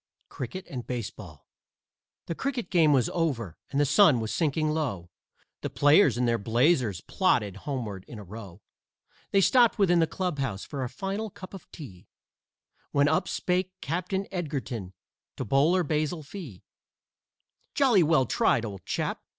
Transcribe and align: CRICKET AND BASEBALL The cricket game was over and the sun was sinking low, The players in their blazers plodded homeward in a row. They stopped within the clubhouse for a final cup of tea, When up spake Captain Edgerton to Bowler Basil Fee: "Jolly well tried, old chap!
CRICKET 0.29 0.65
AND 0.67 0.87
BASEBALL 0.87 1.45
The 2.25 2.33
cricket 2.33 2.71
game 2.71 2.91
was 2.91 3.07
over 3.13 3.59
and 3.69 3.79
the 3.79 3.85
sun 3.85 4.19
was 4.19 4.33
sinking 4.33 4.71
low, 4.71 5.11
The 5.61 5.69
players 5.69 6.17
in 6.17 6.25
their 6.25 6.39
blazers 6.39 7.01
plodded 7.01 7.55
homeward 7.67 8.03
in 8.07 8.17
a 8.17 8.23
row. 8.23 8.63
They 9.29 9.41
stopped 9.41 9.77
within 9.77 9.99
the 9.99 10.07
clubhouse 10.07 10.63
for 10.63 10.83
a 10.83 10.89
final 10.89 11.29
cup 11.29 11.53
of 11.53 11.71
tea, 11.71 12.07
When 12.89 13.07
up 13.07 13.27
spake 13.27 13.79
Captain 13.79 14.25
Edgerton 14.31 14.93
to 15.37 15.45
Bowler 15.45 15.83
Basil 15.83 16.23
Fee: 16.23 16.63
"Jolly 17.75 18.01
well 18.01 18.25
tried, 18.25 18.65
old 18.65 18.83
chap! 18.87 19.21